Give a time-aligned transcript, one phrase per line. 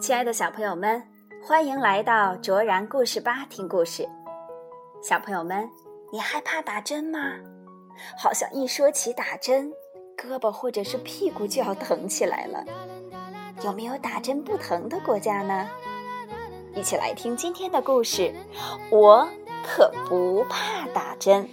[0.00, 1.02] 亲爱的小朋友们，
[1.42, 4.08] 欢迎来到卓然故事吧听故事。
[5.02, 5.68] 小朋友们，
[6.12, 7.18] 你害怕打针吗？
[8.16, 9.72] 好像一说起打针，
[10.16, 12.64] 胳膊或者是屁股就要疼起来了。
[13.64, 15.68] 有没有打针不疼的国家呢？
[16.76, 18.32] 一起来听今天的故事。
[18.90, 19.28] 我
[19.64, 21.48] 可不怕打针。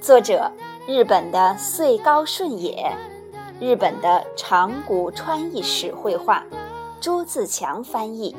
[0.00, 0.50] 作者：
[0.88, 2.92] 日本的穗高顺也，
[3.60, 6.44] 日本的长谷川义史绘画。
[7.00, 8.34] 朱自强翻译，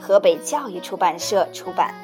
[0.00, 1.94] 河北教育出版社出版。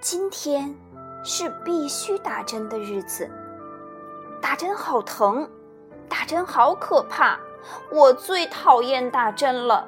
[0.00, 0.74] 今天
[1.24, 3.30] 是必须打针的日子。
[4.42, 5.48] 打针好疼，
[6.08, 7.38] 打针好可怕，
[7.92, 9.86] 我最讨厌打针了。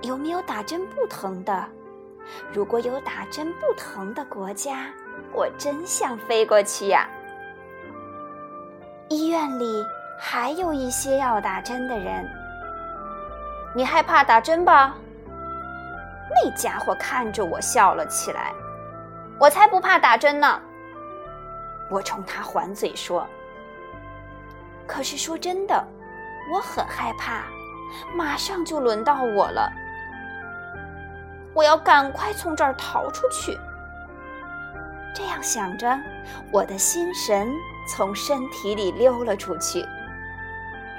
[0.00, 1.64] 有没有打针不疼的？
[2.50, 4.86] 如果有打针不疼的国家，
[5.34, 7.06] 我真想飞过去呀。
[9.10, 9.84] 医院里
[10.18, 12.26] 还有一些要打针的人。
[13.76, 14.94] 你害怕打针吧？
[16.30, 18.50] 那家伙看着我笑了起来。
[19.38, 20.60] 我才不怕打针呢。
[21.90, 23.26] 我冲他还嘴说
[24.86, 25.86] ：“可是说真的，
[26.52, 27.44] 我很害怕，
[28.16, 29.70] 马上就轮到我了。
[31.54, 33.58] 我要赶快从这儿逃出去。”
[35.14, 35.96] 这样想着，
[36.50, 37.52] 我的心神
[37.86, 39.86] 从身体里溜了出去。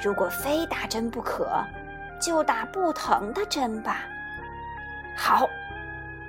[0.02, 1.50] 如果非打针不可，
[2.22, 4.06] 就打不疼的针吧。
[5.18, 5.50] 好，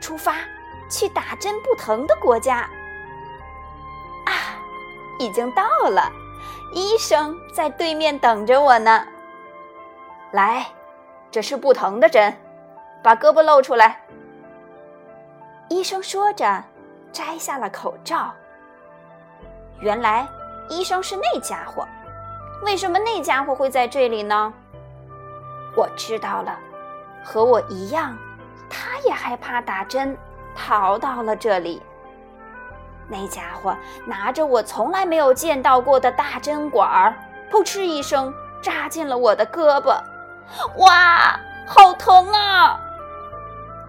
[0.00, 0.38] 出发，
[0.90, 2.68] 去打针不疼的国家。
[5.18, 6.10] 已经到了，
[6.72, 9.06] 医生在对面等着我呢。
[10.32, 10.66] 来，
[11.30, 12.34] 这是不疼的针，
[13.02, 14.00] 把胳膊露出来。
[15.68, 16.62] 医生说着，
[17.12, 18.32] 摘下了口罩。
[19.80, 20.26] 原来
[20.68, 21.86] 医生是那家伙，
[22.64, 24.52] 为什么那家伙会在这里呢？
[25.76, 26.58] 我知道了，
[27.24, 28.16] 和我一样，
[28.68, 30.16] 他也害怕打针，
[30.54, 31.82] 逃到了这里。
[33.08, 37.14] 那家伙拿着我从来没有见到过的大针管儿，
[37.50, 39.96] 噗嗤一声扎进了我的胳膊，
[40.78, 42.80] 哇，好疼啊！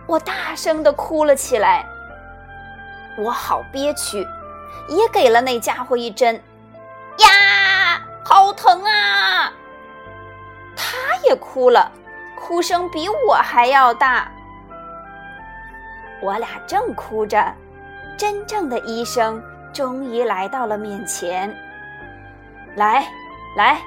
[0.06, 1.86] 我大声地哭了起来。
[3.18, 4.20] 我好憋屈，
[4.88, 6.36] 也给了那家伙一针，
[7.18, 9.52] 呀，好疼啊！
[10.76, 11.92] 他也哭了，
[12.40, 14.32] 哭声比我还要大。
[16.22, 17.52] 我俩正哭着。
[18.18, 19.42] 真正的医生
[19.72, 21.56] 终于来到了面前。
[22.76, 23.08] 来，
[23.56, 23.80] 来，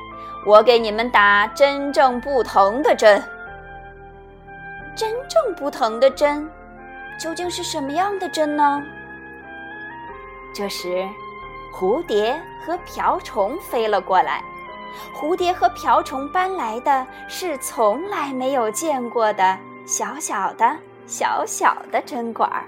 [0.47, 3.21] 我给你们打真正不疼的针。
[4.95, 6.49] 真正不疼的针，
[7.19, 8.83] 究竟是什么样的针呢？
[10.55, 11.05] 这时，
[11.75, 14.43] 蝴蝶和瓢虫飞了过来。
[15.15, 20.77] 蝴蝶和瓢虫搬来的是从来没有见过的小小的、
[21.07, 22.65] 小小的针管儿。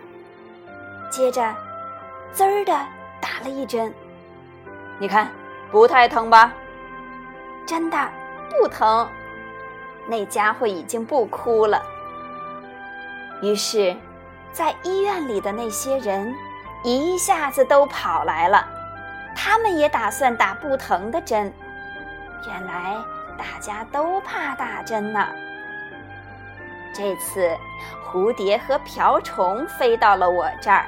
[1.13, 1.55] 接着，
[2.33, 2.73] 滋儿的
[3.21, 3.93] 打了一针。
[4.99, 5.31] 你看，
[5.71, 6.51] 不太疼吧？
[7.67, 7.99] 真的
[8.49, 9.07] 不疼。
[10.07, 11.83] 那家伙已经不哭了。
[13.43, 13.95] 于是，
[14.53, 16.35] 在医院里的那些人
[16.83, 18.67] 一下子都跑来了，
[19.37, 21.53] 他们也打算打不疼的针。
[22.49, 22.97] 原来
[23.37, 25.29] 大家都怕打针呢。
[26.95, 27.55] 这次，
[28.03, 30.87] 蝴蝶和瓢虫飞到了我这儿。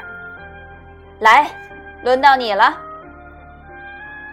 [1.20, 1.50] 来，
[2.02, 2.76] 轮到你了。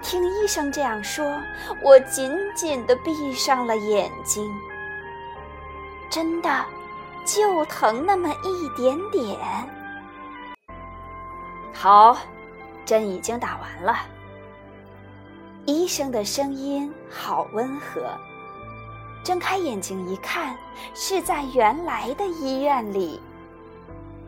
[0.01, 1.39] 听医生这样说，
[1.83, 4.51] 我紧紧的闭上了眼睛。
[6.09, 6.65] 真的，
[7.23, 9.37] 就疼那么一点点。
[11.71, 12.17] 好，
[12.83, 13.99] 针已经打完了。
[15.65, 18.01] 医生的声音好温和。
[19.23, 20.57] 睁开眼睛一看，
[20.95, 23.21] 是在原来的医院里，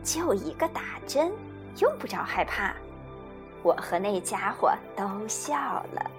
[0.04, 1.32] 就一个打针。
[1.78, 2.74] 用不着害怕，
[3.62, 5.54] 我和那家伙都笑
[5.92, 6.10] 了。